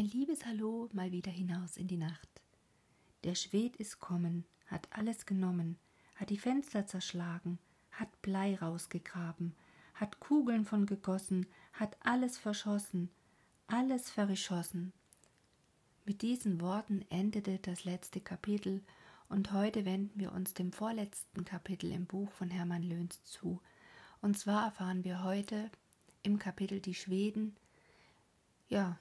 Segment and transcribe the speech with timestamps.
[0.00, 2.40] Ein liebes Hallo mal wieder hinaus in die Nacht.
[3.22, 5.76] Der Schwed ist kommen, hat alles genommen,
[6.16, 7.58] hat die Fenster zerschlagen,
[7.92, 9.54] hat Blei rausgegraben,
[9.92, 11.44] hat Kugeln von gegossen,
[11.74, 13.10] hat alles verschossen,
[13.66, 14.94] alles vergeschossen.
[16.06, 18.82] Mit diesen Worten endete das letzte Kapitel
[19.28, 23.60] und heute wenden wir uns dem vorletzten Kapitel im Buch von Hermann Löhns zu.
[24.22, 25.70] Und zwar erfahren wir heute
[26.22, 27.54] im Kapitel Die Schweden,
[28.70, 28.98] ja,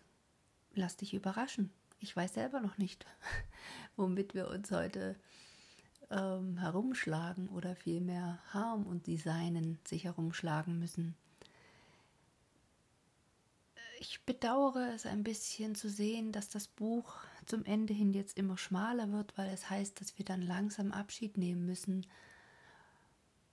[0.73, 1.71] lass dich überraschen.
[1.99, 3.05] Ich weiß selber noch nicht,
[3.95, 5.15] womit wir uns heute
[6.09, 11.15] ähm, herumschlagen oder vielmehr Harm und Designen sich herumschlagen müssen.
[13.99, 18.57] Ich bedauere es ein bisschen zu sehen, dass das Buch zum Ende hin jetzt immer
[18.57, 22.05] schmaler wird, weil es heißt, dass wir dann langsam Abschied nehmen müssen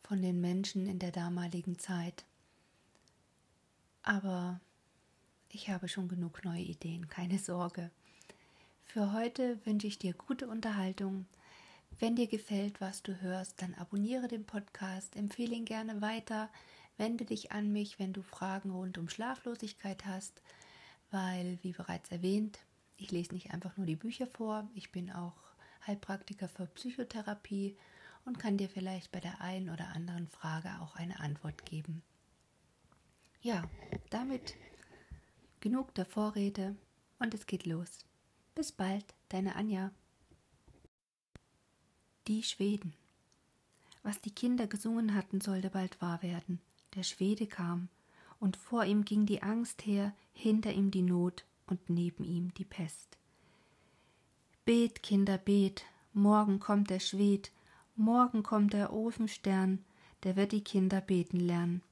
[0.04, 2.24] von den Menschen in der damaligen Zeit.
[4.02, 4.60] Aber
[5.56, 7.90] ich habe schon genug neue Ideen, keine Sorge.
[8.84, 11.24] Für heute wünsche ich dir gute Unterhaltung.
[11.98, 16.50] Wenn dir gefällt, was du hörst, dann abonniere den Podcast, empfehle ihn gerne weiter,
[16.98, 20.42] wende dich an mich, wenn du Fragen rund um Schlaflosigkeit hast,
[21.10, 22.58] weil, wie bereits erwähnt,
[22.98, 25.38] ich lese nicht einfach nur die Bücher vor, ich bin auch
[25.86, 27.78] Heilpraktiker für Psychotherapie
[28.26, 32.02] und kann dir vielleicht bei der einen oder anderen Frage auch eine Antwort geben.
[33.40, 33.64] Ja,
[34.10, 34.54] damit
[35.60, 36.76] genug der Vorrede
[37.18, 37.98] und es geht los.
[38.54, 39.90] Bis bald, deine Anja.
[42.26, 42.94] Die Schweden.
[44.02, 46.60] Was die Kinder gesungen hatten, sollte bald wahr werden.
[46.94, 47.88] Der Schwede kam,
[48.38, 52.64] und vor ihm ging die Angst her, hinter ihm die Not und neben ihm die
[52.64, 53.18] Pest.
[54.64, 57.52] Bet, Kinder, bet, morgen kommt der Schwed,
[57.94, 59.84] morgen kommt der Ofenstern,
[60.22, 61.82] der wird die Kinder beten lernen.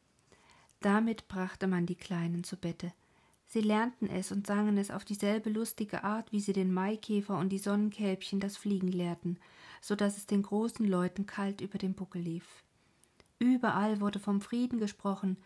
[0.80, 2.92] Damit brachte man die Kleinen zu Bette.
[3.54, 7.50] Sie lernten es und sangen es auf dieselbe lustige Art, wie sie den Maikäfer und
[7.50, 9.38] die Sonnenkälbchen das Fliegen lehrten,
[9.80, 12.64] so dass es den großen Leuten kalt über den Buckel lief.
[13.38, 15.36] Überall wurde vom Frieden gesprochen,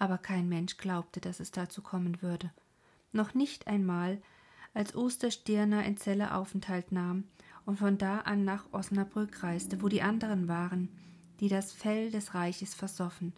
[0.00, 2.50] aber kein Mensch glaubte, dass es dazu kommen würde.
[3.12, 4.20] Noch nicht einmal,
[4.72, 7.22] als Osterstirner in Celle Aufenthalt nahm
[7.66, 10.88] und von da an nach Osnabrück reiste, wo die anderen waren,
[11.38, 13.32] die das Fell des Reiches versoffen.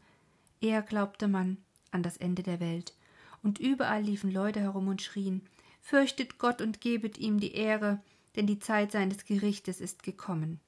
[0.63, 1.59] Eher glaubte man
[1.91, 2.95] an das Ende der Welt,
[3.43, 5.43] und überall liefen Leute herum und schrien
[5.81, 8.03] Fürchtet Gott und gebet ihm die Ehre,
[8.35, 10.59] denn die Zeit seines Gerichtes ist gekommen.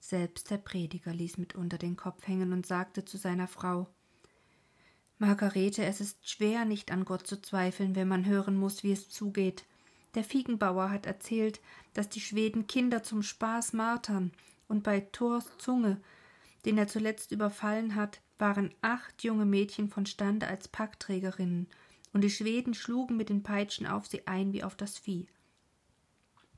[0.00, 3.88] Selbst der Prediger ließ mitunter den Kopf hängen und sagte zu seiner Frau
[5.18, 9.10] Margarete, es ist schwer, nicht an Gott zu zweifeln, wenn man hören muss, wie es
[9.10, 9.64] zugeht.
[10.14, 11.60] Der Fiegenbauer hat erzählt,
[11.92, 14.32] dass die Schweden Kinder zum Spaß martern,
[14.68, 16.00] und bei Thors Zunge,
[16.66, 21.68] den er zuletzt überfallen hat, waren acht junge Mädchen von Stande als Packträgerinnen,
[22.12, 25.28] und die Schweden schlugen mit den Peitschen auf sie ein wie auf das Vieh.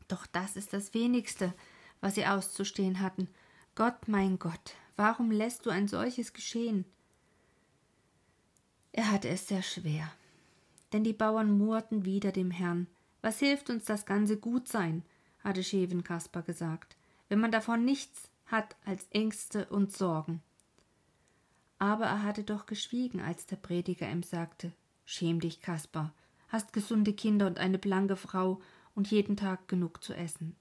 [0.06, 1.52] Doch das ist das wenigste,
[2.00, 3.28] was sie auszustehen hatten.
[3.74, 6.84] Gott, mein Gott, warum lässt du ein solches geschehen?
[8.92, 10.10] Er hatte es sehr schwer,
[10.92, 12.86] denn die Bauern murrten wieder dem Herrn.
[13.20, 15.02] Was hilft uns das ganze Gutsein?
[15.44, 16.96] hatte Scheven Kasper gesagt,
[17.28, 20.42] wenn man davon nichts hat als Ängste und Sorgen.
[21.78, 24.72] Aber er hatte doch geschwiegen, als der Prediger ihm sagte
[25.04, 26.12] Schäm dich, Kaspar,
[26.48, 28.60] hast gesunde Kinder und eine blanke Frau
[28.94, 30.56] und jeden Tag genug zu essen.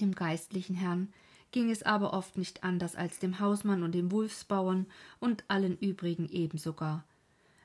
[0.00, 1.12] Dem geistlichen Herrn
[1.52, 4.86] ging es aber oft nicht anders als dem Hausmann und dem Wulfsbauern
[5.18, 7.04] und allen übrigen ebensogar.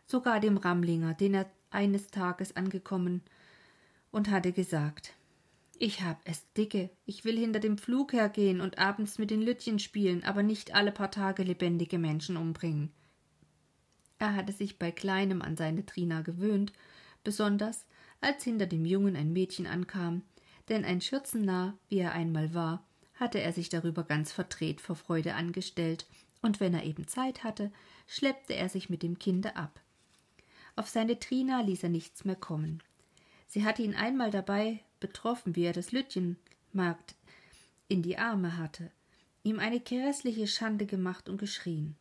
[0.06, 3.22] Sogar dem Ramlinger, den er eines Tages angekommen
[4.12, 5.14] und hatte gesagt
[5.78, 9.80] Ich hab es dicke, ich will hinter dem Pflug hergehen und abends mit den Lütchen
[9.80, 12.92] spielen, aber nicht alle paar Tage lebendige Menschen umbringen.
[14.18, 16.72] Er hatte sich bei Kleinem an seine Trina gewöhnt,
[17.26, 17.86] besonders
[18.22, 20.22] als hinter dem Jungen ein Mädchen ankam,
[20.70, 22.86] denn ein Schürzennarr, wie er einmal war,
[23.16, 26.08] hatte er sich darüber ganz verdreht vor Freude angestellt,
[26.42, 27.72] und wenn er eben Zeit hatte,
[28.08, 29.82] schleppte er sich mit dem Kinde ab.
[30.76, 32.82] Auf seine Trina ließ er nichts mehr kommen.
[33.48, 37.14] Sie hatte ihn einmal dabei betroffen, wie er das Lütchenmarkt
[37.88, 38.90] in die Arme hatte,
[39.44, 41.96] ihm eine grässliche Schande gemacht und geschrien.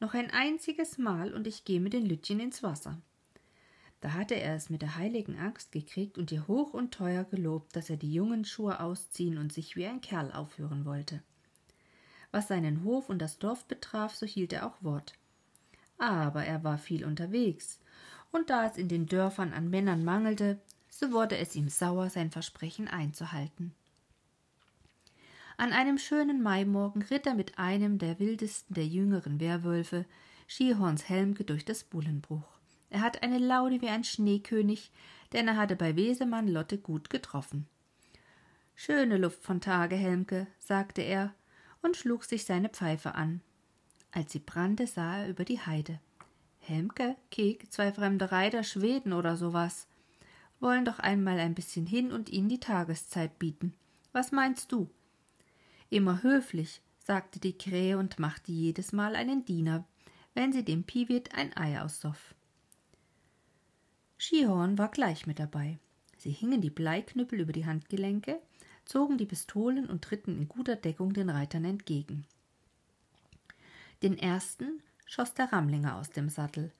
[0.00, 2.98] Noch ein einziges Mal und ich gehe mit den Lütchen ins Wasser.
[4.00, 7.76] Da hatte er es mit der heiligen Axt gekriegt und ihr hoch und teuer gelobt,
[7.76, 11.22] dass er die jungen Schuhe ausziehen und sich wie ein Kerl aufhören wollte.
[12.30, 15.12] Was seinen Hof und das Dorf betraf, so hielt er auch Wort.
[15.98, 17.80] Aber er war viel unterwegs,
[18.30, 20.58] und da es in den Dörfern an Männern mangelte,
[20.98, 23.72] so wurde es ihm sauer, sein Versprechen einzuhalten.
[25.56, 30.06] An einem schönen Maimorgen ritt er mit einem der wildesten der jüngeren Werwölfe,
[30.48, 32.58] Schierhorns Helmke, durch das Bullenbruch
[32.90, 34.90] Er hat eine Laude wie ein Schneekönig,
[35.32, 37.68] denn er hatte bei Wesemann Lotte gut getroffen.
[38.74, 41.32] Schöne Luft von Tage, Helmke, sagte er
[41.80, 43.40] und schlug sich seine Pfeife an.
[44.10, 46.00] Als sie brannte, sah er über die Heide.
[46.58, 49.87] Helmke, Kek, zwei fremde Reiter, Schweden oder sowas,
[50.60, 53.74] wollen doch einmal ein bisschen hin und ihnen die Tageszeit bieten.
[54.12, 54.90] Was meinst du?
[55.90, 59.86] Immer höflich, sagte die Krähe und machte jedes Mal einen Diener,
[60.34, 62.34] wenn sie dem Piewit ein Ei aussoff.
[64.18, 65.78] Schihorn war gleich mit dabei.
[66.16, 68.40] Sie hingen die Bleiknüppel über die Handgelenke,
[68.84, 72.26] zogen die Pistolen und tritten in guter Deckung den Reitern entgegen.
[74.02, 76.72] Den ersten schoss der Rammlinger aus dem Sattel,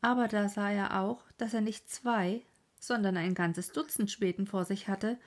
[0.00, 2.42] aber da sah er auch, dass er nicht zwei,
[2.86, 5.18] sondern ein ganzes Dutzend Späten vor sich hatte,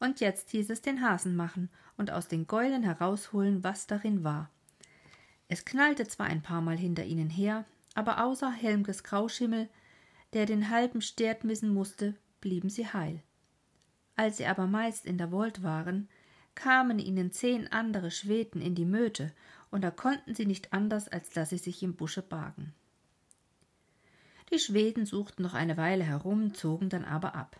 [0.00, 4.50] und jetzt hieß es den Hasen machen und aus den Gäulen herausholen, was darin war.
[5.48, 7.64] Es knallte zwar ein paar Mal hinter ihnen her,
[7.94, 9.68] aber außer Helmkes Grauschimmel,
[10.32, 13.22] der den halben Stert missen musste, blieben sie heil.
[14.16, 16.08] Als sie aber meist in der Wold waren,
[16.54, 19.32] kamen ihnen zehn andere Schweden in die Möte,
[19.70, 22.74] und da konnten sie nicht anders, als dass sie sich im Busche bargen.
[24.52, 27.58] Die Schweden suchten noch eine Weile herum, zogen dann aber ab.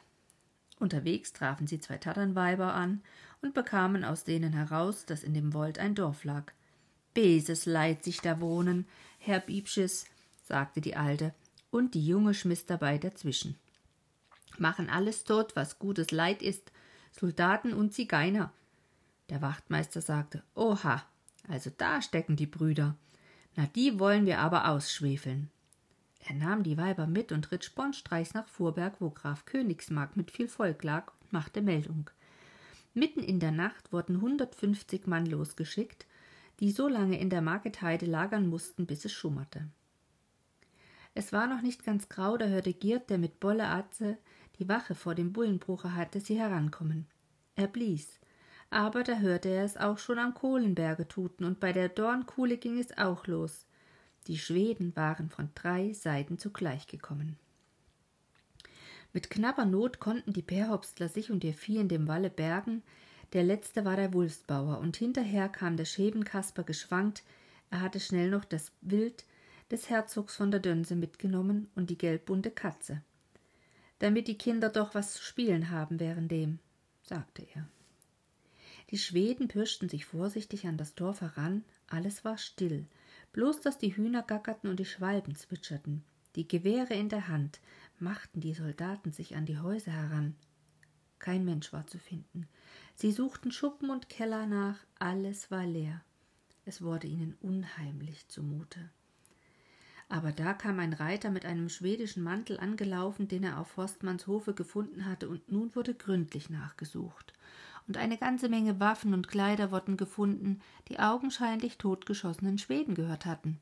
[0.78, 3.02] Unterwegs trafen sie zwei Tatternweiber an
[3.42, 6.52] und bekamen aus denen heraus, dass in dem Wold ein Dorf lag.
[7.14, 8.86] Beses Leid sich da wohnen,
[9.18, 10.06] Herr Biebsches,
[10.42, 11.32] sagte die Alte,
[11.70, 13.56] und die Junge schmiss dabei dazwischen.
[14.58, 16.70] Machen alles dort, was gutes Leid ist,
[17.12, 18.52] Soldaten und Zigeuner.
[19.30, 21.04] Der Wachtmeister sagte, Oha,
[21.48, 22.96] also da stecken die Brüder.
[23.56, 25.50] Na, die wollen wir aber ausschwefeln.
[26.26, 30.48] Er nahm die Weiber mit und ritt spornstreichs nach Vorberg, wo Graf Königsmark mit viel
[30.48, 32.08] Volk lag und machte Meldung.
[32.94, 36.06] Mitten in der Nacht wurden hundertfünfzig Mann losgeschickt,
[36.60, 39.68] die so lange in der Marketheide lagern mussten, bis es schummerte.
[41.12, 44.16] Es war noch nicht ganz grau, da hörte Giert, der mit Bolle Atze
[44.58, 47.06] die Wache vor dem Bullenbruche hatte, sie herankommen.
[47.54, 48.18] Er blies.
[48.70, 52.78] Aber da hörte er es auch schon am Kohlenberge tuten, und bei der Dornkuhle ging
[52.78, 53.66] es auch los.
[54.26, 57.36] Die Schweden waren von drei Seiten zugleich gekommen.
[59.12, 62.82] Mit knapper Not konnten die Perhopstler sich und ihr Vieh in dem Walle bergen.
[63.32, 67.22] Der letzte war der Wulfsbauer, und hinterher kam der Schebenkasper geschwankt.
[67.70, 69.24] Er hatte schnell noch das Wild
[69.70, 73.02] des Herzogs von der Dönse mitgenommen und die gelbbunte Katze.
[73.98, 76.58] Damit die Kinder doch was zu spielen haben währenddem,
[77.02, 77.68] sagte er.
[78.90, 82.86] Die Schweden pirschten sich vorsichtig an das Dorf heran, alles war still,
[83.34, 86.02] bloß dass die Hühner gackerten und die Schwalben zwitscherten.
[86.36, 87.60] Die Gewehre in der Hand
[87.98, 90.34] machten die Soldaten sich an die Häuser heran.
[91.18, 92.48] Kein Mensch war zu finden.
[92.94, 96.00] Sie suchten Schuppen und Keller nach, alles war leer.
[96.64, 98.90] Es wurde ihnen unheimlich zumute.
[100.08, 104.54] Aber da kam ein Reiter mit einem schwedischen Mantel angelaufen, den er auf Forstmanns Hofe
[104.54, 107.32] gefunden hatte, und nun wurde gründlich nachgesucht
[107.86, 113.60] und eine ganze Menge Waffen und Kleider wurden gefunden, die augenscheinlich totgeschossenen Schweden gehört hatten.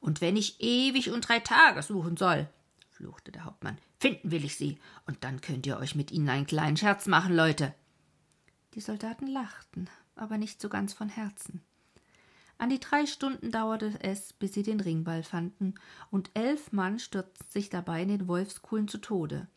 [0.00, 2.48] Und wenn ich ewig und drei Tage suchen soll,
[2.90, 6.46] fluchte der Hauptmann, finden will ich sie, und dann könnt ihr euch mit ihnen einen
[6.46, 7.74] kleinen Scherz machen, Leute.
[8.74, 11.62] Die Soldaten lachten, aber nicht so ganz von Herzen.
[12.58, 15.74] An die drei Stunden dauerte es, bis sie den Ringball fanden,
[16.10, 19.48] und elf Mann stürzten sich dabei in den Wolfskuhlen zu Tode.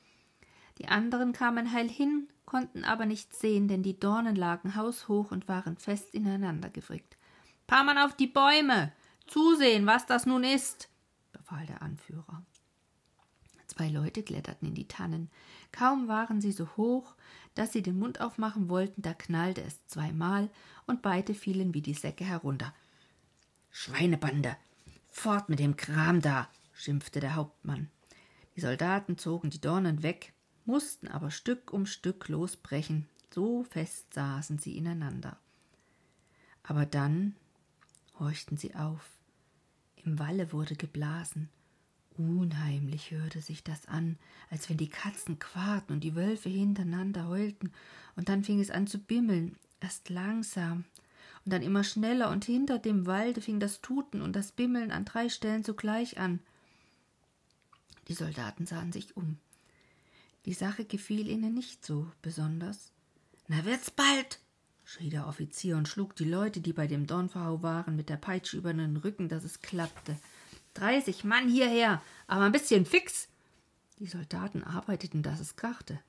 [0.77, 5.47] Die anderen kamen heil hin, konnten aber nichts sehen, denn die Dornen lagen haushoch und
[5.47, 7.17] waren fest ineinander gefrickt.
[7.67, 8.91] Paar Mann auf die Bäume!
[9.27, 10.89] Zusehen, was das nun ist!
[11.31, 12.43] befahl der Anführer.
[13.67, 15.29] Zwei Leute kletterten in die Tannen.
[15.71, 17.15] Kaum waren sie so hoch,
[17.55, 20.49] dass sie den Mund aufmachen wollten, da knallte es zweimal
[20.87, 22.73] und beide fielen wie die Säcke herunter.
[23.71, 24.55] Schweinebande!
[25.09, 26.47] Fort mit dem Kram da!
[26.73, 27.89] schimpfte der Hauptmann.
[28.55, 30.33] Die Soldaten zogen die Dornen weg,
[30.65, 35.37] mussten aber Stück um Stück losbrechen, so fest saßen sie ineinander.
[36.63, 37.35] Aber dann
[38.19, 39.09] horchten sie auf.
[40.03, 41.49] Im Walle wurde geblasen.
[42.17, 44.17] Unheimlich hörte sich das an,
[44.49, 47.71] als wenn die Katzen quarten und die Wölfe hintereinander heulten,
[48.15, 50.85] und dann fing es an zu bimmeln, erst langsam
[51.43, 55.05] und dann immer schneller, und hinter dem Walde fing das Tuten und das Bimmeln an
[55.05, 56.39] drei Stellen zugleich an.
[58.07, 59.37] Die Soldaten sahen sich um.
[60.45, 62.91] Die Sache gefiel ihnen nicht so besonders.
[63.47, 64.39] Na wird's bald,
[64.83, 68.57] schrie der Offizier und schlug die Leute, die bei dem Dornverhau waren, mit der Peitsche
[68.57, 70.17] über den Rücken, dass es klappte.
[70.75, 73.27] Dreißig Mann hierher, aber ein bisschen fix.
[73.99, 75.99] Die Soldaten arbeiteten, dass es krachte.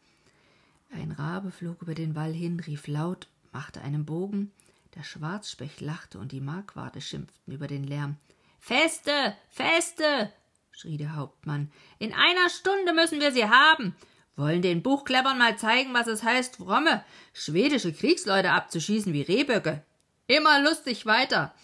[0.90, 4.52] Ein Rabe flog über den Wall hin, rief laut, machte einen Bogen.
[4.94, 8.16] Der Schwarzspecht lachte und die Markwarte schimpften über den Lärm.
[8.58, 10.32] Feste, Feste!
[10.72, 11.70] schrie der Hauptmann.
[11.98, 13.94] In einer Stunde müssen wir sie haben.
[14.36, 17.02] Wollen den Buchkleppern mal zeigen, was es heißt, fromme,
[17.32, 19.82] schwedische Kriegsleute abzuschießen wie Rehböcke.
[20.26, 21.54] Immer lustig weiter.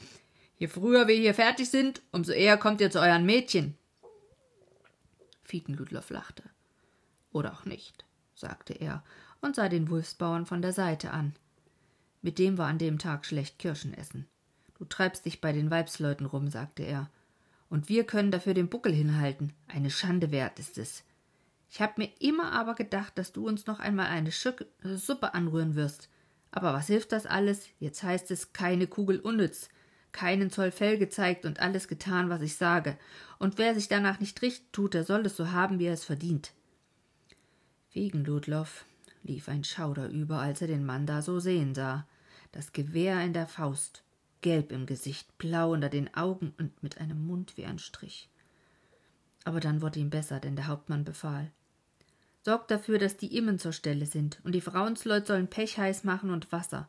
[0.57, 3.77] Je früher wir hier fertig sind, umso eher kommt ihr zu euren Mädchen.
[5.43, 6.45] Fiedenludloff lachte.
[7.33, 9.03] Oder auch nicht, sagte er
[9.41, 11.35] und sah den Wulfsbauern von der Seite an.
[12.23, 14.27] Mit dem war an dem Tag schlecht Kirschen essen.
[14.79, 17.11] Du treibst dich bei den Weibsleuten rum, sagte er.
[17.69, 19.53] Und wir können dafür den Buckel hinhalten.
[19.67, 21.03] Eine Schande wert ist es.
[21.75, 25.33] Ich hab mir immer aber gedacht, dass du uns noch einmal eine Schück äh, Suppe
[25.33, 26.11] anrühren wirst.
[26.51, 27.67] Aber was hilft das alles?
[27.81, 29.71] Jetzt heißt es keine Kugel unnütz,
[30.13, 32.99] keinen Zoll Fell gezeigt und alles getan, was ich sage.
[33.39, 36.05] Und wer sich danach nicht richten tut, der soll es so haben, wie er es
[36.05, 36.53] verdient.
[37.95, 38.85] Wegen Ludloff
[39.23, 42.07] lief ein Schauder über, als er den Mann da so sehen sah.
[42.53, 44.03] Das Gewehr in der Faust,
[44.43, 48.29] gelb im Gesicht, blau unter den Augen und mit einem Mund wie ein Strich.
[49.45, 51.51] Aber dann wurde ihm besser, denn der Hauptmann befahl.
[52.45, 56.31] Sorgt dafür, dass die Immen zur Stelle sind, und die Frauensleut sollen Pech heiß machen
[56.31, 56.89] und Wasser.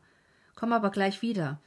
[0.56, 1.60] Komm aber gleich wieder.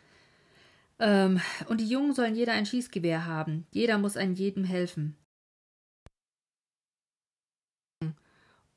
[0.99, 3.65] Ähm, und die Jungen sollen jeder ein Schießgewehr haben.
[3.71, 5.15] Jeder muss ein jedem helfen.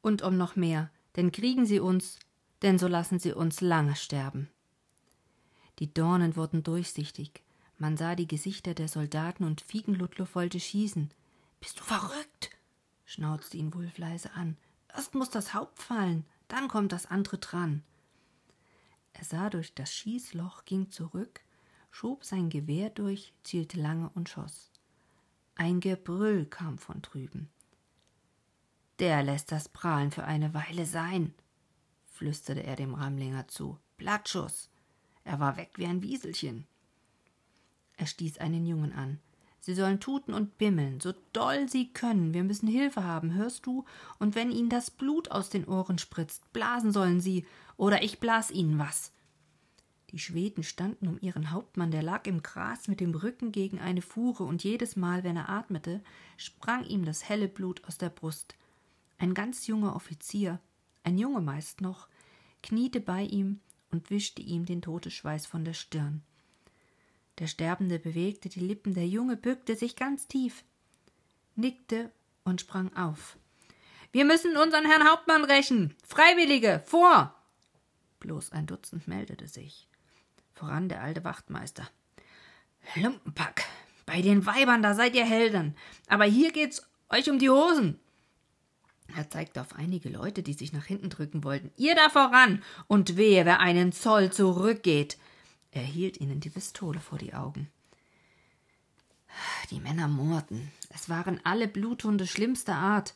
[0.01, 2.19] Und um noch mehr, denn kriegen sie uns,
[2.63, 4.49] denn so lassen sie uns lange sterben.
[5.79, 7.43] Die Dornen wurden durchsichtig.
[7.79, 11.11] Man sah die Gesichter der Soldaten und Fiegenludlow wollte schießen.
[11.59, 12.51] Bist du verrückt?
[13.07, 14.57] schnauzte ihn Wulf leise an.
[14.95, 17.83] Erst muss das Haupt fallen, dann kommt das andere dran.
[19.13, 21.41] Er sah durch das Schießloch, ging zurück,
[21.91, 24.71] schob sein Gewehr durch, zielte lange und schoss.
[25.55, 27.51] Ein Gebrüll kam von drüben.
[28.99, 31.35] Der lässt das Prahlen für eine Weile sein,
[32.05, 33.79] flüsterte er dem Ramlinger zu.
[33.97, 34.71] Blattschuss.
[35.25, 36.67] Er war weg wie ein Wieselchen.
[37.97, 39.21] Er stieß einen Jungen an.
[39.61, 42.33] Sie sollen tuten und bimmeln, so doll sie können.
[42.33, 43.85] Wir müssen Hilfe haben, hörst du?
[44.19, 48.51] Und wenn ihnen das Blut aus den Ohren spritzt, blasen sollen sie, oder ich blas
[48.51, 49.13] ihnen was.
[50.11, 54.03] Die Schweden standen um ihren Hauptmann, der lag im Gras mit dem Rücken gegen eine
[54.03, 56.03] Fuhre, und jedes Mal, wenn er atmete,
[56.37, 58.57] sprang ihm das helle Blut aus der Brust.
[59.19, 60.59] Ein ganz junger Offizier,
[61.05, 62.09] ein Junge meist noch,
[62.63, 66.23] kniete bei ihm und wischte ihm den Todesschweiß von der Stirn.
[67.41, 70.63] Der Sterbende bewegte die Lippen, der Junge bückte sich ganz tief,
[71.57, 72.11] nickte
[72.45, 73.39] und sprang auf.
[74.13, 75.95] Wir müssen unseren Herrn Hauptmann rächen.
[76.07, 77.35] Freiwillige, vor!
[78.19, 79.89] Bloß ein Dutzend meldete sich.
[80.53, 81.89] Voran der alte Wachtmeister.
[82.97, 83.65] Lumpenpack,
[84.05, 85.75] bei den Weibern, da seid ihr Helden,
[86.09, 87.99] aber hier geht's euch um die Hosen.
[89.17, 91.73] Er zeigte auf einige Leute, die sich nach hinten drücken wollten.
[91.79, 95.17] Ihr da voran und wehe, wer einen Zoll zurückgeht.
[95.73, 97.71] Er hielt ihnen die Pistole vor die Augen.
[99.71, 100.73] Die Männer murrten.
[100.89, 103.15] Es waren alle Bluthunde schlimmster Art.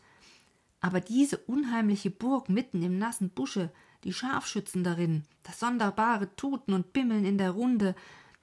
[0.80, 3.72] Aber diese unheimliche Burg mitten im nassen Busche,
[4.04, 7.96] die Scharfschützen darin, das sonderbare Tuten und Bimmeln in der Runde,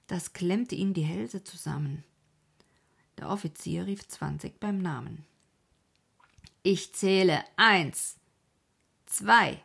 [0.08, 2.04] das klemmte ihnen die Hälse zusammen.
[3.18, 5.24] Der Offizier rief zwanzig beim Namen.
[6.64, 8.16] Ich zähle eins,
[9.06, 9.62] zwei,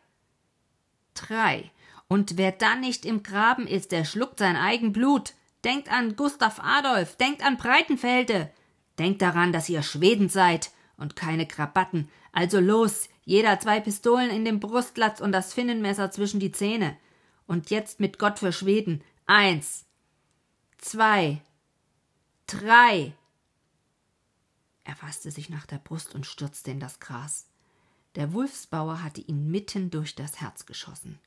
[1.14, 1.72] drei.
[2.08, 5.34] Und wer dann nicht im Graben ist, der schluckt sein eigen Blut.
[5.64, 8.50] Denkt an Gustav Adolf, denkt an Breitenfelde.
[8.98, 12.10] Denkt daran, dass ihr Schweden seid und keine Krabatten.
[12.32, 16.98] Also los, jeder zwei Pistolen in dem Brustlatz und das Finnenmesser zwischen die Zähne.
[17.46, 19.04] Und jetzt mit Gott für Schweden.
[19.26, 19.86] Eins,
[20.78, 21.42] zwei,
[22.46, 23.14] drei.
[24.84, 27.48] Er fasste sich nach der Brust und stürzte in das Gras.
[28.16, 31.20] Der Wulfsbauer hatte ihn mitten durch das Herz geschossen.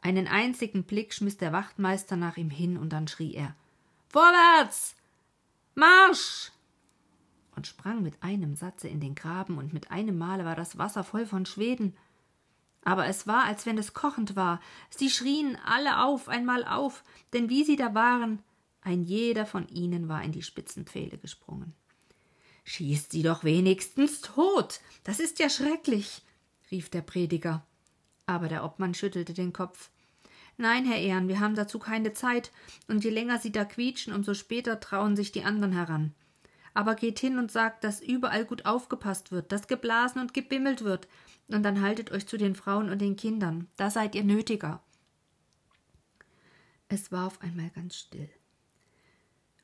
[0.00, 3.54] Einen einzigen Blick schmiss der Wachtmeister nach ihm hin, und dann schrie er
[4.08, 4.94] Vorwärts.
[5.74, 6.52] Marsch.
[7.54, 11.04] und sprang mit einem Satze in den Graben, und mit einem Male war das Wasser
[11.04, 11.96] voll von Schweden.
[12.84, 14.60] Aber es war, als wenn es kochend war.
[14.90, 17.02] Sie schrien alle auf, einmal auf,
[17.32, 18.42] denn wie sie da waren,
[18.80, 21.74] ein jeder von ihnen war in die Spitzenpfähle gesprungen.
[22.64, 24.80] Schießt sie doch wenigstens tot.
[25.02, 26.22] Das ist ja schrecklich,
[26.70, 27.66] rief der Prediger
[28.28, 29.90] aber der Obmann schüttelte den Kopf.
[30.58, 32.50] Nein, Herr Ehren, wir haben dazu keine Zeit,
[32.88, 36.14] und je länger Sie da quietschen, umso später trauen sich die anderen heran.
[36.74, 41.08] Aber geht hin und sagt, dass überall gut aufgepasst wird, dass geblasen und gebimmelt wird,
[41.48, 44.82] und dann haltet euch zu den Frauen und den Kindern, da seid ihr nötiger.
[46.88, 48.28] Es war auf einmal ganz still.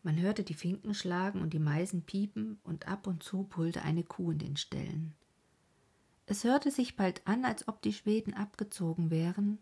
[0.03, 4.05] Man hörte die Finken schlagen und die Meisen piepen, und ab und zu brüllte eine
[4.05, 5.15] Kuh in den Ställen.
[6.27, 9.59] Es hörte sich bald an, als ob die Schweden abgezogen wären,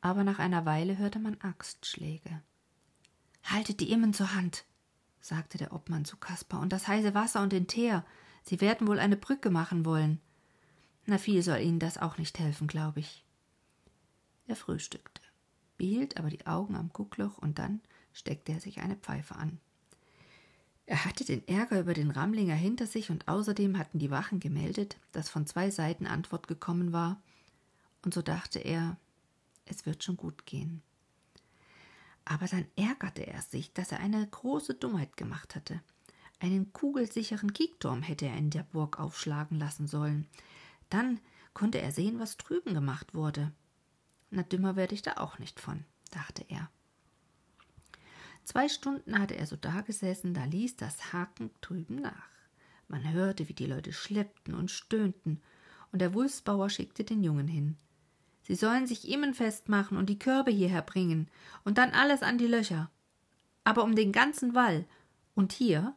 [0.00, 2.42] aber nach einer Weile hörte man Axtschläge.
[3.44, 4.64] Haltet die Immen zur Hand,
[5.20, 8.04] sagte der Obmann zu Kaspar, und das heiße Wasser und den Teer.
[8.42, 10.20] Sie werden wohl eine Brücke machen wollen.
[11.06, 13.24] Na, viel soll Ihnen das auch nicht helfen, glaube ich.
[14.46, 15.20] Er frühstückte,
[15.76, 17.80] behielt aber die Augen am Guckloch und dann
[18.12, 19.60] steckte er sich eine Pfeife an.
[20.86, 24.96] Er hatte den Ärger über den Ramlinger hinter sich und außerdem hatten die Wachen gemeldet,
[25.12, 27.22] dass von zwei Seiten Antwort gekommen war,
[28.02, 28.96] und so dachte er,
[29.66, 30.82] es wird schon gut gehen.
[32.24, 35.80] Aber dann ärgerte er sich, dass er eine große Dummheit gemacht hatte.
[36.38, 40.26] Einen kugelsicheren Kiekturm hätte er in der Burg aufschlagen lassen sollen.
[40.88, 41.20] Dann
[41.52, 43.52] konnte er sehen, was drüben gemacht wurde.
[44.30, 46.70] Na, dümmer werde ich da auch nicht von, dachte er.
[48.50, 52.28] Zwei Stunden hatte er so dagesessen, da ließ das Haken drüben nach.
[52.88, 55.40] Man hörte, wie die Leute schleppten und stöhnten,
[55.92, 57.76] und der Wulfsbauer schickte den Jungen hin.
[58.42, 61.28] Sie sollen sich Immen festmachen und die Körbe hierher bringen
[61.62, 62.90] und dann alles an die Löcher.
[63.62, 64.84] Aber um den ganzen Wall
[65.36, 65.94] und hier,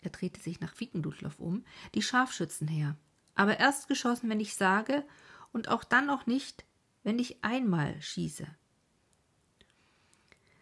[0.00, 1.64] er drehte sich nach Fickenludloff um,
[1.94, 2.96] die Scharfschützen her.
[3.36, 5.04] Aber erst geschossen, wenn ich sage,
[5.52, 6.64] und auch dann noch nicht,
[7.04, 8.48] wenn ich einmal schieße.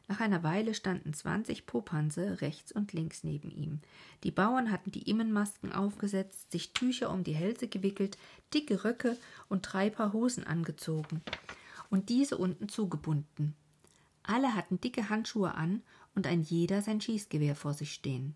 [0.06, 3.80] Nach einer Weile standen zwanzig Popanse rechts und links neben ihm.
[4.22, 8.18] Die Bauern hatten die Immenmasken aufgesetzt, sich Tücher um die Hälse gewickelt,
[8.52, 9.16] dicke Röcke
[9.48, 11.22] und drei Paar Hosen angezogen
[11.88, 13.54] und diese unten zugebunden.
[14.22, 15.82] Alle hatten dicke Handschuhe an
[16.14, 18.34] und ein jeder sein Schießgewehr vor sich stehen.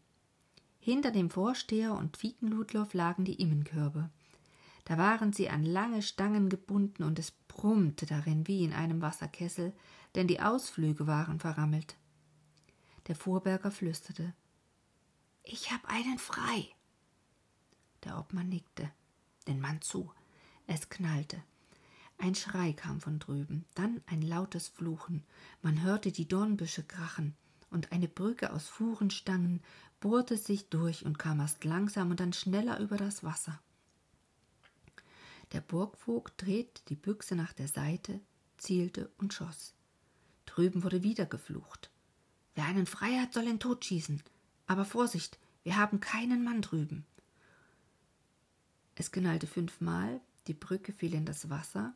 [0.81, 4.09] Hinter dem Vorsteher und Fiekenludloff lagen die Immenkörbe.
[4.85, 9.75] Da waren sie an lange Stangen gebunden und es brummte darin wie in einem Wasserkessel,
[10.15, 11.97] denn die Ausflüge waren verrammelt.
[13.07, 14.35] Der Fuhrberger flüsterte
[15.43, 16.69] Ich hab einen frei.
[18.05, 18.91] Der Obmann nickte,
[19.47, 20.13] den Mann zu.
[20.67, 21.43] Es knallte.
[22.19, 25.25] Ein Schrei kam von drüben, dann ein lautes Fluchen.
[25.63, 27.37] Man hörte die Dornbüsche krachen,
[27.71, 29.63] und eine Brücke aus Fuhrenstangen
[30.01, 33.61] bohrte sich durch und kam erst langsam und dann schneller über das Wasser.
[35.53, 38.21] Der Burgvogt drehte die Büchse nach der Seite,
[38.59, 39.75] zielte und schoss.
[40.49, 41.91] Drüben wurde wieder geflucht.
[42.55, 44.23] Wer einen frei hat, soll ihn totschießen.
[44.67, 47.05] Aber Vorsicht, wir haben keinen Mann drüben.
[48.95, 51.95] Es knallte fünfmal, die Brücke fiel in das Wasser,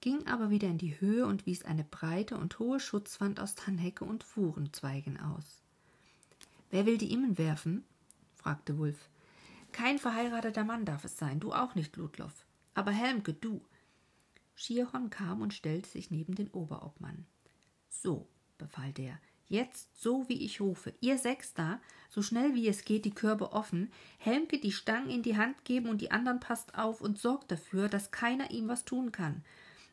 [0.00, 4.04] ging aber wieder in die Höhe und wies eine breite und hohe Schutzwand aus Tannhecke
[4.04, 5.60] und Fuhrenzweigen aus.
[6.70, 7.84] Wer will die Immen werfen?
[8.36, 9.10] fragte Wulf.
[9.72, 12.46] Kein verheirateter Mann darf es sein, du auch nicht, Ludloff.
[12.74, 13.60] Aber Helmke, du.
[14.54, 17.26] Schierhorn kam und stellte sich neben den Oberobmann.
[17.90, 18.26] So,
[18.56, 23.04] befahl der, jetzt so wie ich rufe, ihr sechs da, so schnell wie es geht,
[23.04, 27.00] die Körbe offen, Helmke die Stangen in die Hand geben und die anderen passt auf
[27.00, 29.44] und sorgt dafür, dass keiner ihm was tun kann.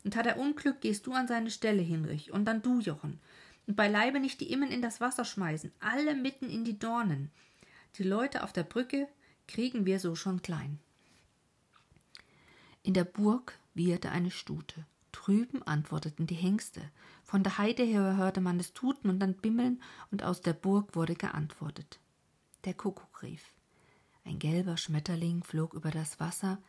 [0.04, 3.20] Und hat er Unglück, gehst du an seine Stelle, Hinrich, und dann du, Jochen.
[3.66, 7.32] Und beileibe nicht die Immen in das Wasser schmeißen, alle mitten in die Dornen.
[7.98, 9.08] Die Leute auf der Brücke
[9.48, 10.80] kriegen wir so schon klein.
[12.84, 14.86] In der Burg wieherte eine Stute.
[15.28, 16.82] Drüben antworteten die Hengste.
[17.26, 20.96] Von der Heide her hörte man es tuten und dann bimmeln, und aus der Burg
[20.96, 22.00] wurde geantwortet.
[22.64, 23.44] Der Kuckuck rief.
[24.24, 26.60] Ein gelber Schmetterling flog über das Wasser,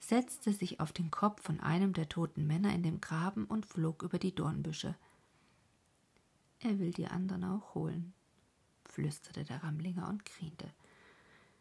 [0.00, 4.02] setzte sich auf den Kopf von einem der toten Männer in dem Graben und flog
[4.02, 4.96] über die Dornbüsche.
[6.58, 8.14] Er will die anderen auch holen,
[8.84, 10.68] flüsterte der Ramlinger und griente.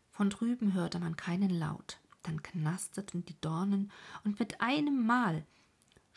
[0.10, 3.92] Von drüben hörte man keinen Laut, dann knasterten die Dornen,
[4.24, 5.46] und mit einem Mal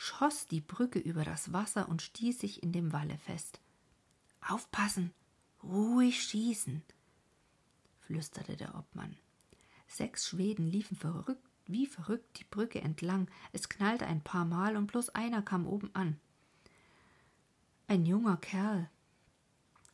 [0.01, 3.61] schoss die Brücke über das Wasser und stieß sich in dem Walle fest.
[4.41, 5.13] Aufpassen,
[5.63, 6.83] ruhig schießen,
[8.01, 9.19] flüsterte der Obmann.
[9.89, 13.31] Sechs Schweden liefen verrückt, wie verrückt die Brücke entlang.
[13.53, 16.19] Es knallte ein paar Mal und bloß einer kam oben an.
[17.87, 18.89] Ein junger Kerl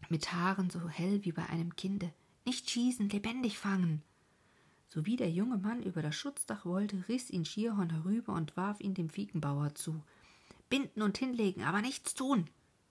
[0.08, 2.12] mit Haaren so hell wie bei einem Kinde.
[2.44, 4.04] Nicht schießen, lebendig fangen.
[4.88, 8.94] Sowie der junge Mann über das Schutzdach wollte, riß ihn Schierhorn herüber und warf ihn
[8.94, 10.02] dem Fiegenbauer zu.
[10.68, 12.48] Binden und hinlegen, aber nichts tun,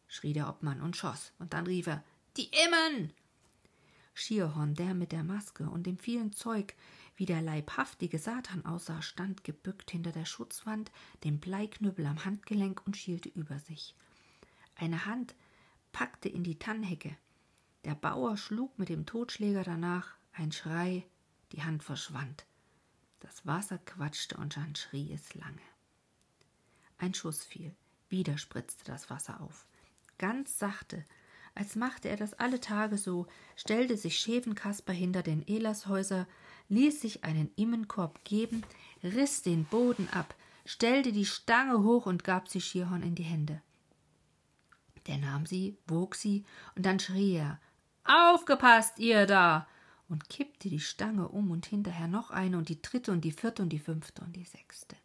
[0.07, 2.03] schrie der Obmann und schoss, und dann rief er
[2.37, 3.11] Die Immen.
[4.13, 6.75] Schierhorn, der mit der Maske und dem vielen Zeug
[7.17, 10.91] wie der leibhaftige Satan aussah, stand gebückt hinter der Schutzwand,
[11.23, 13.95] den Bleiknüppel am Handgelenk und schielte über sich.
[14.75, 15.35] Eine Hand
[15.91, 17.15] packte in die Tannhecke.
[17.85, 21.05] Der Bauer schlug mit dem Totschläger danach, ein Schrei,
[21.55, 22.45] die Hand verschwand.
[23.21, 25.61] Das Wasser quatschte und dann schrie es lange.
[26.97, 27.73] Ein Schuss fiel.
[28.09, 29.67] Wieder spritzte das Wasser auf.
[30.17, 31.05] Ganz sachte,
[31.55, 36.27] als machte er das alle Tage so, stellte sich Schevenkasper hinter den Elershäuser,
[36.69, 38.63] ließ sich einen Immenkorb geben,
[39.03, 43.61] riß den Boden ab, stellte die Stange hoch und gab sie Schierhorn in die Hände.
[45.07, 47.59] Der nahm sie, wog sie, und dann schrie er
[48.03, 49.67] Aufgepasst, ihr da!
[50.07, 53.63] Und kippte die Stange um und hinterher noch eine und die dritte und die vierte
[53.63, 54.95] und die fünfte und die sechste.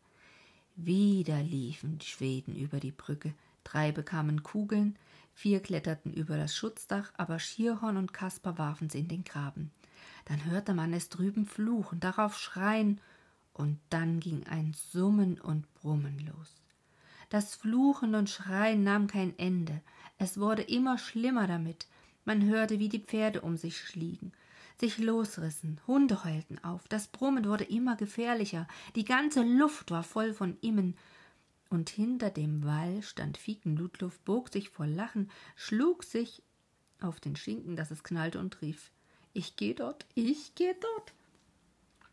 [0.77, 3.35] Wieder liefen die Schweden über die Brücke,
[3.65, 4.97] drei bekamen Kugeln,
[5.35, 9.71] vier kletterten über das Schutzdach, aber Schierhorn und Kasper warfen sie in den Graben.
[10.27, 13.01] Dann hörte man es drüben fluchen, darauf schreien,
[13.53, 16.55] und dann ging ein Summen und Brummen los.
[17.29, 19.83] Das Fluchen und Schreien nahm kein Ende,
[20.19, 21.87] es wurde immer schlimmer damit,
[22.25, 24.33] man hörte, wie die Pferde um sich schliegen,
[24.81, 28.66] sich losrissen, Hunde heulten auf, das Brummen wurde immer gefährlicher,
[28.97, 30.97] die ganze Luft war voll von Immen,
[31.69, 36.43] und hinter dem Wall stand Fieken Ludlow, bog sich vor Lachen, schlug sich
[37.01, 38.90] auf den Schinken, dass es knallte und rief
[39.33, 41.14] Ich geh dort, ich geh dort.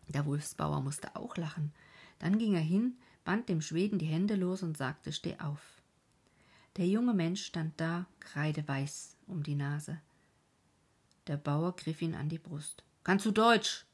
[0.10, 1.74] Der Wolfsbauer musste auch lachen.
[2.20, 5.82] Dann ging er hin, band dem Schweden die Hände los und sagte Steh auf.
[6.78, 10.00] Der junge Mensch stand da, kreideweiß um die Nase.
[11.28, 12.84] Der Bauer griff ihn an die Brust.
[13.04, 13.86] Kannst du Deutsch?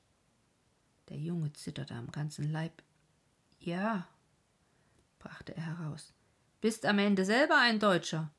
[1.09, 2.83] Der Junge zitterte am ganzen Leib.
[3.59, 4.07] Ja,
[5.19, 6.13] brachte er heraus.
[6.61, 8.31] Bist am Ende selber ein Deutscher?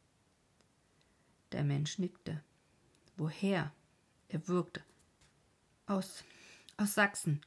[1.52, 2.42] Der Mensch nickte.
[3.16, 3.72] Woher?
[4.28, 4.82] Er würgte.
[5.86, 6.24] Aus.
[6.76, 7.40] aus Sachsen.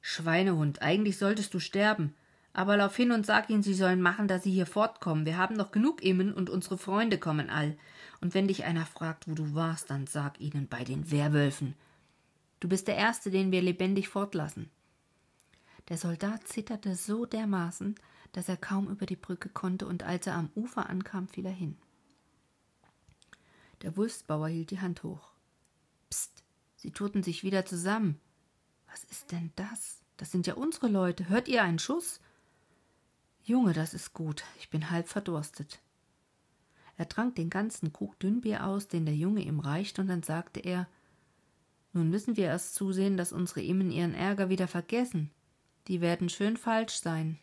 [0.00, 2.14] Schweinehund, eigentlich solltest du sterben.
[2.56, 5.26] Aber lauf hin und sag ihnen, sie sollen machen, dass sie hier fortkommen.
[5.26, 7.76] Wir haben noch genug Immen und unsere Freunde kommen all.
[8.20, 11.74] Und wenn dich einer fragt, wo du warst, dann sag ihnen bei den Werwölfen.
[12.60, 14.70] Du bist der Erste, den wir lebendig fortlassen.
[15.88, 17.96] Der Soldat zitterte so dermaßen,
[18.30, 21.52] dass er kaum über die Brücke konnte, und als er am Ufer ankam, fiel er
[21.52, 21.76] hin.
[23.82, 25.32] Der Wulfsbauer hielt die Hand hoch.
[26.08, 26.44] Psst,
[26.76, 28.20] sie toten sich wieder zusammen.
[28.90, 30.02] Was ist denn das?
[30.16, 31.28] Das sind ja unsere Leute.
[31.28, 32.20] Hört ihr einen Schuss?
[33.46, 35.80] Junge, das ist gut, ich bin halb verdurstet.
[36.96, 40.60] Er trank den ganzen Krug Dünnbier aus, den der Junge ihm reichte, und dann sagte
[40.60, 40.88] er
[41.92, 45.30] Nun müssen wir erst zusehen, dass unsere Immen ihren Ärger wieder vergessen.
[45.88, 47.38] Die werden schön falsch sein.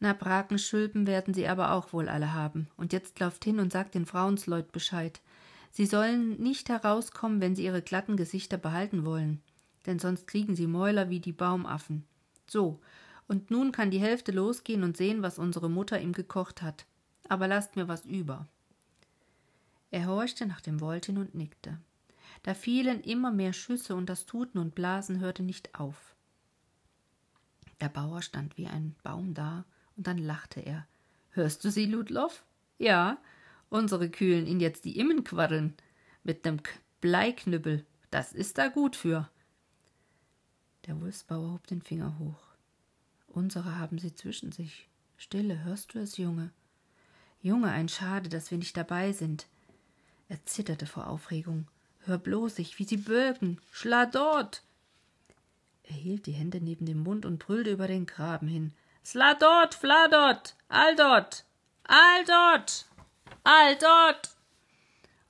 [0.00, 2.68] Na, Brakenschülpen werden sie aber auch wohl alle haben.
[2.78, 5.20] Und jetzt lauft hin und sagt den Frauensleut Bescheid.
[5.70, 9.42] Sie sollen nicht herauskommen, wenn sie ihre glatten Gesichter behalten wollen,
[9.84, 12.04] denn sonst kriegen sie Mäuler wie die Baumaffen.
[12.46, 12.80] So,
[13.26, 16.86] und nun kann die Hälfte losgehen und sehen, was unsere Mutter ihm gekocht hat.
[17.28, 18.46] Aber lasst mir was über.
[19.90, 21.78] Er horchte nach dem Woltin und nickte.
[22.42, 26.14] Da fielen immer mehr Schüsse und das Tuten und Blasen hörte nicht auf.
[27.80, 29.64] Der Bauer stand wie ein Baum da,
[29.96, 30.86] und dann lachte er.
[31.30, 32.44] Hörst du sie, Ludloff?
[32.78, 33.18] Ja,
[33.70, 35.74] unsere kühlen ihn jetzt die Immen quaddeln.
[36.22, 36.60] Mit nem
[37.00, 37.84] Bleiknüppel.
[38.10, 39.28] Das ist da gut für.
[40.86, 42.43] Der Wulfsbauer hob den Finger hoch.
[43.34, 44.88] Unsere haben sie zwischen sich.
[45.16, 46.50] Stille, hörst du es, Junge?
[47.42, 49.48] Junge, ein Schade, dass wir nicht dabei sind.
[50.28, 51.66] Er zitterte vor Aufregung.
[52.04, 53.60] Hör bloß ich, wie sie bölken.
[53.72, 54.62] Schla dort!
[55.82, 58.72] Er hielt die Hände neben dem Mund und brüllte über den Graben hin.
[59.04, 61.44] Sla dort, fla dort, all dort,
[61.82, 62.86] all dort,
[63.42, 64.36] all dort!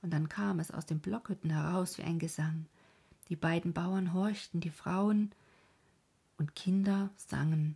[0.03, 2.67] Und dann kam es aus den Blockhütten heraus wie ein Gesang.
[3.29, 5.31] Die beiden Bauern horchten, die Frauen
[6.37, 7.75] und Kinder sangen.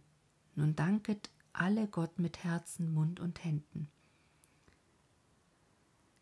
[0.60, 3.88] Nun danket alle Gott mit Herzen, Mund und Händen.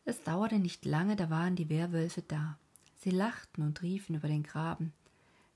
[0.06, 2.60] Es dauerte nicht lange, da waren die Werwölfe da.
[3.00, 4.94] Sie lachten und riefen über den Graben.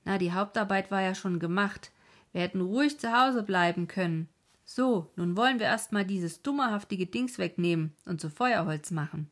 [0.04, 1.92] Na, die Hauptarbeit war ja schon gemacht.
[2.32, 4.28] Wir hätten ruhig zu Hause bleiben können.
[4.64, 9.30] So, nun wollen wir erst mal dieses dummerhaftige Dings wegnehmen und zu Feuerholz machen.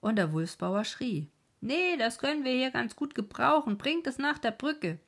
[0.00, 1.28] Und der Wulfsbauer schrie.
[1.60, 3.76] Nee, das können wir hier ganz gut gebrauchen.
[3.76, 4.98] Bringt es nach der Brücke.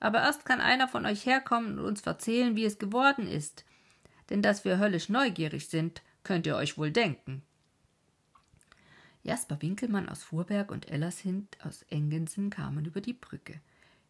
[0.00, 3.64] Aber erst kann einer von euch herkommen und uns erzählen, wie es geworden ist.
[4.30, 7.42] Denn dass wir höllisch neugierig sind, könnt ihr euch wohl denken.
[9.22, 13.60] Jasper Winkelmann aus Vorberg und Ellershint aus Engensen kamen über die Brücke.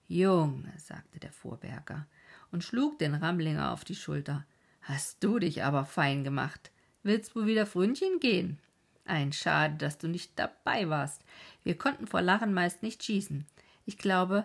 [0.07, 2.07] Junge, sagte der Vorberger
[2.51, 4.45] und schlug den Rammlinger auf die Schulter.
[4.83, 6.71] Hast du dich aber fein gemacht.
[7.03, 8.59] Willst du wieder Fründchen gehen?
[9.05, 11.23] Ein Schade, dass du nicht dabei warst.
[11.63, 13.47] Wir konnten vor Lachen meist nicht schießen.
[13.87, 14.45] Ich glaube,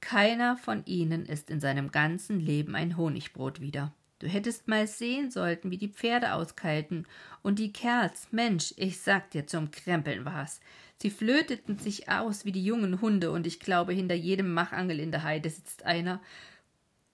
[0.00, 3.92] keiner von ihnen ist in seinem ganzen Leben ein Honigbrot wieder.
[4.20, 7.06] Du hättest mal sehen sollten, wie die Pferde auskeilten.
[7.42, 10.60] Und die Kerls, Mensch, ich sag dir, zum Krempeln war's.
[10.98, 15.10] Sie flöteten sich aus wie die jungen Hunde, und ich glaube, hinter jedem Machangel in
[15.10, 16.20] der Heide sitzt einer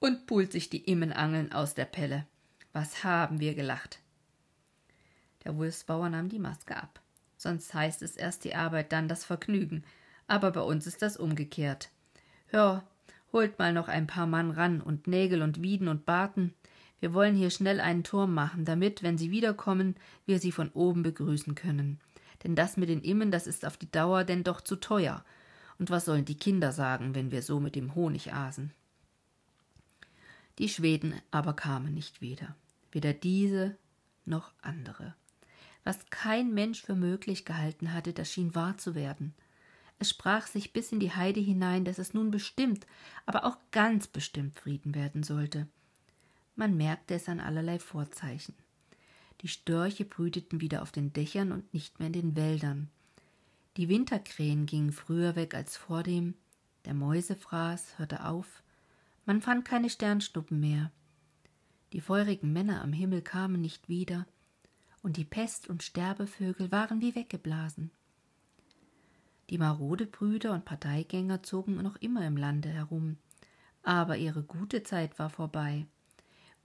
[0.00, 2.26] und pult sich die Immenangeln aus der Pelle.
[2.72, 4.00] Was haben wir gelacht?
[5.44, 7.00] Der Wulfsbauer nahm die Maske ab.
[7.36, 9.84] Sonst heißt es erst die Arbeit, dann das Vergnügen.
[10.26, 11.90] Aber bei uns ist das umgekehrt.
[12.56, 12.84] Hör,
[13.34, 16.54] holt mal noch ein paar Mann ran und Nägel und Wieden und Barten.
[17.00, 21.02] Wir wollen hier schnell einen Turm machen, damit, wenn sie wiederkommen, wir sie von oben
[21.02, 22.00] begrüßen können.
[22.44, 25.22] denn das mit den Immen, das ist auf die Dauer denn doch zu teuer.
[25.78, 28.72] Und was sollen die Kinder sagen, wenn wir so mit dem Honig aßen?
[30.58, 32.56] Die Schweden aber kamen nicht wieder,
[32.90, 33.76] weder diese
[34.24, 35.14] noch andere.
[35.84, 39.34] Was kein Mensch für möglich gehalten hatte, das schien wahr zu werden.
[39.98, 42.86] Es sprach sich bis in die Heide hinein, dass es nun bestimmt,
[43.24, 45.66] aber auch ganz bestimmt Frieden werden sollte.
[46.54, 48.54] Man merkte es an allerlei Vorzeichen.
[49.42, 52.88] Die Störche brüteten wieder auf den Dächern und nicht mehr in den Wäldern.
[53.76, 56.34] Die Winterkrähen gingen früher weg als vordem,
[56.86, 58.62] der Mäusefraß hörte auf,
[59.26, 60.92] man fand keine Sternschnuppen mehr.
[61.92, 64.26] Die feurigen Männer am Himmel kamen nicht wieder,
[65.02, 67.90] und die Pest- und Sterbevögel waren wie weggeblasen.
[69.50, 73.16] Die marode Brüder und Parteigänger zogen noch immer im Lande herum,
[73.82, 75.86] aber ihre gute Zeit war vorbei.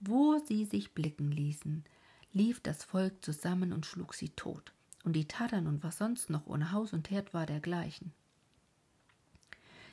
[0.00, 1.84] Wo sie sich blicken ließen,
[2.32, 4.72] lief das Volk zusammen und schlug sie tot,
[5.04, 8.12] und die Tattern und was sonst noch ohne Haus und Herd war dergleichen.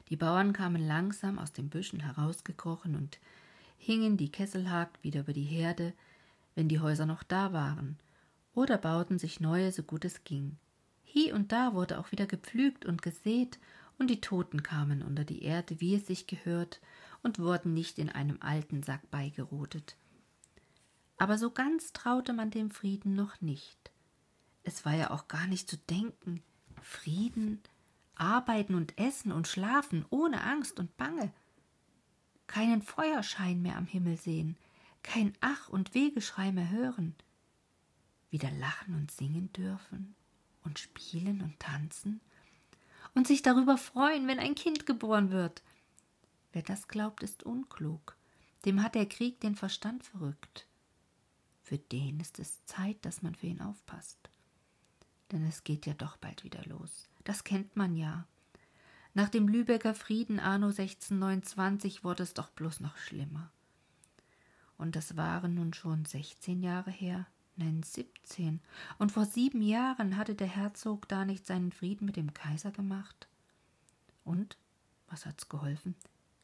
[0.10, 3.20] Die Bauern kamen langsam aus den Büschen herausgekrochen und
[3.78, 5.94] hingen die Kesselhag wieder über die Herde,
[6.56, 8.00] wenn die Häuser noch da waren,
[8.56, 10.58] oder bauten sich neue, so gut es ging.
[11.12, 13.58] Hie und da wurde auch wieder gepflügt und gesät,
[13.98, 16.80] und die Toten kamen unter die Erde, wie es sich gehört,
[17.24, 19.98] und wurden nicht in einem alten Sack beigerotet.
[21.18, 23.92] Aber so ganz traute man dem Frieden noch nicht.
[24.64, 26.44] Es war ja auch gar nicht zu denken.
[26.82, 27.60] Frieden,
[28.14, 31.34] arbeiten und essen und schlafen ohne Angst und Bange,
[32.46, 34.58] keinen Feuerschein mehr am Himmel sehen,
[35.02, 37.16] kein Ach und Wegeschrei mehr hören,
[38.30, 40.16] wieder lachen und singen dürfen
[40.64, 42.22] und spielen und tanzen
[43.16, 45.64] und sich darüber freuen, wenn ein Kind geboren wird.
[46.52, 48.16] Wer das glaubt, ist unklug,
[48.66, 50.68] dem hat der Krieg den Verstand verrückt.
[51.64, 54.30] Für den ist es Zeit, dass man für ihn aufpasst.
[55.32, 57.08] Denn es geht ja doch bald wieder los.
[57.24, 58.26] Das kennt man ja.
[59.14, 63.52] Nach dem Lübecker Frieden anno 1629 wurde es doch bloß noch schlimmer.
[64.78, 67.28] Und das waren nun schon sechzehn Jahre her,
[67.60, 68.60] nein siebzehn,
[68.98, 73.28] und vor sieben Jahren hatte der Herzog da nicht seinen Frieden mit dem Kaiser gemacht.
[74.24, 74.58] Und
[75.08, 75.96] was hat's geholfen?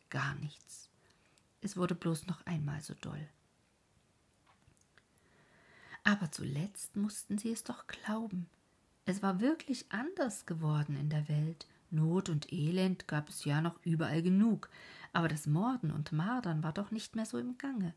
[0.09, 0.89] Gar nichts.
[1.61, 3.27] Es wurde bloß noch einmal so doll.
[6.03, 8.47] Aber zuletzt mussten sie es doch glauben.
[9.05, 11.67] Es war wirklich anders geworden in der Welt.
[11.91, 14.69] Not und Elend gab es ja noch überall genug,
[15.13, 17.93] aber das Morden und Mardern war doch nicht mehr so im Gange.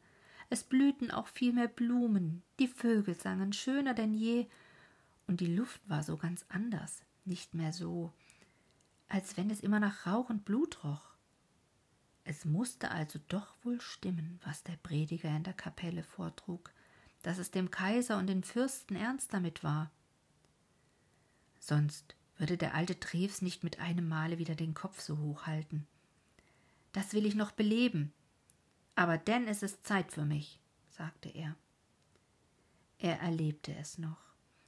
[0.50, 4.46] Es blühten auch viel mehr Blumen, die Vögel sangen schöner denn je,
[5.26, 8.12] und die Luft war so ganz anders, nicht mehr so,
[9.08, 11.14] als wenn es immer nach Rauch und Blut roch.
[12.24, 16.72] Es musste also doch wohl stimmen, was der Prediger in der Kapelle vortrug,
[17.22, 19.90] dass es dem Kaiser und den Fürsten ernst damit war.
[21.58, 25.86] Sonst würde der alte Treves nicht mit einem Male wieder den Kopf so hoch halten.
[26.92, 28.12] Das will ich noch beleben.
[28.98, 30.58] Aber denn ist es Zeit für mich,
[30.90, 31.54] sagte er.
[32.98, 34.18] Er erlebte es noch.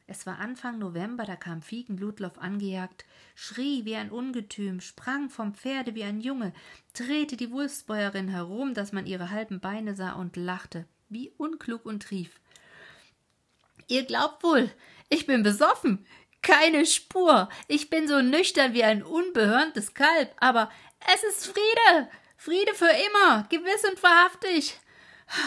[0.07, 5.55] Es war Anfang November, da kam Fiegen Ludloff angejagt, schrie wie ein Ungetüm, sprang vom
[5.55, 6.53] Pferde wie ein Junge,
[6.93, 12.12] drehte die Wulfsbäuerin herum, dass man ihre halben Beine sah und lachte, wie unklug und
[12.12, 12.38] rief:
[13.88, 14.71] Ihr glaubt wohl,
[15.09, 16.07] ich bin besoffen.
[16.40, 17.49] Keine Spur.
[17.66, 20.71] Ich bin so nüchtern wie ein unbehörntes Kalb, aber
[21.12, 22.09] es ist Friede.
[22.40, 24.81] Friede für immer, gewiss und wahrhaftig.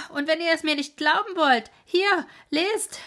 [0.10, 3.00] Und wenn ihr es mir nicht glauben wollt, hier, lest.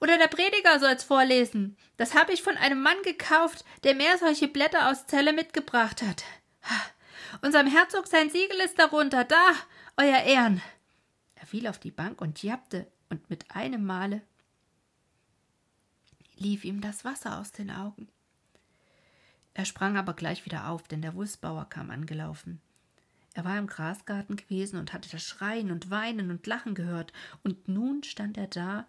[0.00, 1.76] Oder der Prediger soll's vorlesen.
[1.96, 6.22] Das habe ich von einem Mann gekauft, der mir solche Blätter aus Zelle mitgebracht hat.
[7.42, 9.50] Unserem Herzog sein Siegel ist darunter, da,
[9.96, 10.62] euer Ehren.
[11.34, 14.22] Er fiel auf die Bank und jappte, und mit einem Male
[16.36, 18.08] lief ihm das Wasser aus den Augen.
[19.54, 22.60] Er sprang aber gleich wieder auf, denn der Wulfsbauer kam angelaufen.
[23.34, 27.68] Er war im Grasgarten gewesen und hatte das Schreien und Weinen und Lachen gehört, und
[27.68, 28.86] nun stand er da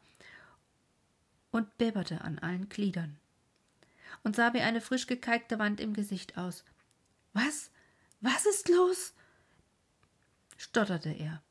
[1.52, 3.18] und bibberte an allen Gliedern
[4.24, 6.64] und sah wie eine frisch gekalkte Wand im Gesicht aus.
[7.34, 7.72] Was?
[8.22, 9.14] Was ist los?
[10.58, 11.42] stotterte er.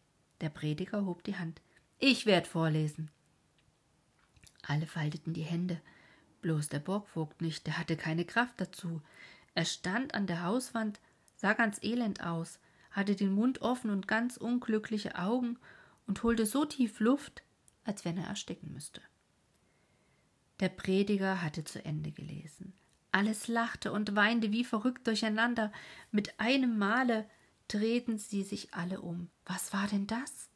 [0.41, 1.61] Der Prediger hob die Hand.
[1.99, 3.11] Ich werd vorlesen.
[4.63, 5.81] Alle falteten die Hände.
[6.43, 9.01] Bloß der Burgvogt nicht, der hatte keine Kraft dazu.
[9.55, 11.01] Er stand an der Hauswand,
[11.37, 12.59] sah ganz elend aus,
[12.95, 15.59] hatte den Mund offen und ganz unglückliche Augen
[16.07, 17.43] und holte so tief Luft,
[17.85, 19.03] als wenn er ersticken müsste.
[20.61, 22.73] Der Prediger hatte zu Ende gelesen.
[23.13, 25.73] Alles lachte und weinte wie verrückt durcheinander.
[26.11, 27.29] Mit einem Male
[27.69, 29.29] drehten sie sich alle um.
[29.45, 30.49] Was war denn das?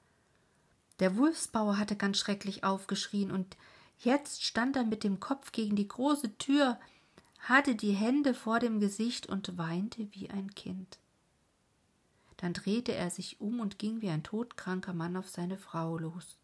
[1.01, 3.57] Der Wulfsbauer hatte ganz schrecklich aufgeschrien und
[3.99, 6.79] Jetzt stand er mit dem Kopf gegen die große Tür,
[7.41, 10.99] hatte die Hände vor dem Gesicht und weinte wie ein Kind.
[12.39, 16.39] Dann drehte er sich um und ging wie ein todkranker Mann auf seine Frau los,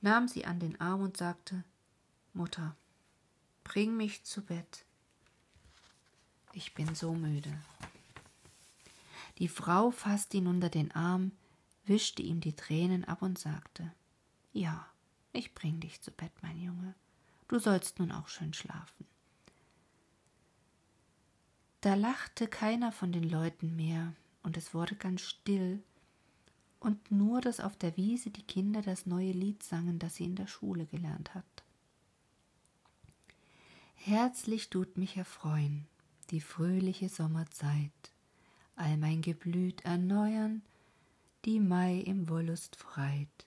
[0.00, 1.64] nahm sie an den Arm und sagte
[2.34, 2.76] Mutter,
[3.64, 4.84] bring mich zu Bett.
[6.52, 7.52] Ich bin so müde.
[9.38, 11.32] Die Frau fasste ihn unter den Arm,
[11.86, 13.90] wischte ihm die Tränen ab und sagte
[14.52, 14.86] Ja,
[15.32, 16.94] ich bring dich zu Bett, mein Junge.
[17.48, 19.06] Du sollst nun auch schön schlafen.
[21.80, 24.12] Da lachte keiner von den Leuten mehr,
[24.44, 25.82] und es wurde ganz still,
[26.78, 30.36] und nur, dass auf der Wiese die Kinder das neue Lied sangen, das sie in
[30.36, 31.64] der Schule gelernt hat.
[33.94, 35.86] Herzlich tut mich erfreuen,
[36.30, 37.90] die fröhliche Sommerzeit,
[38.76, 40.60] all mein Geblüt erneuern,
[41.46, 43.46] die Mai im Wollust freit.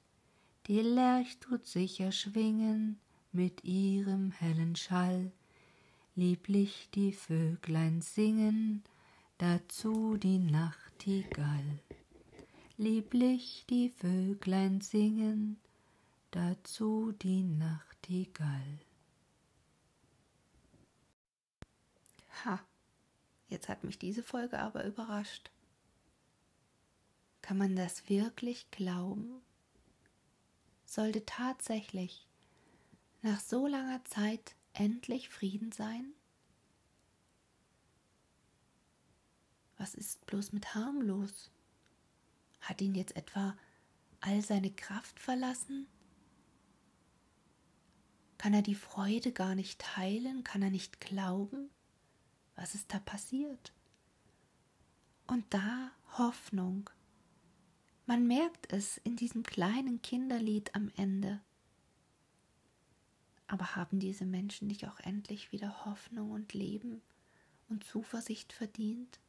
[0.66, 3.00] Die Lerch tut sich erschwingen
[3.32, 5.32] mit ihrem hellen Schall,
[6.16, 8.84] lieblich die Vöglein singen,
[9.38, 10.40] dazu die
[10.98, 11.80] Nachtigall.
[12.78, 15.60] Lieblich die Vöglein singen,
[16.32, 18.80] dazu die Nachtigall.
[22.44, 22.60] Ha,
[23.48, 25.52] jetzt hat mich diese Folge aber überrascht.
[27.44, 29.42] Kann man das wirklich glauben?
[30.88, 32.26] Sollte tatsächlich
[33.22, 36.17] nach so langer Zeit endlich Frieden sein?
[39.78, 41.52] Was ist bloß mit harmlos?
[42.62, 43.56] Hat ihn jetzt etwa
[44.20, 45.88] all seine Kraft verlassen?
[48.38, 50.44] Kann er die Freude gar nicht teilen?
[50.44, 51.70] Kann er nicht glauben?
[52.56, 53.74] Was ist da passiert?
[55.28, 56.90] Und da Hoffnung.
[58.06, 61.42] Man merkt es in diesem kleinen Kinderlied am Ende.
[63.48, 67.02] Aber haben diese Menschen nicht auch endlich wieder Hoffnung und Leben
[67.70, 69.20] und Zuversicht verdient?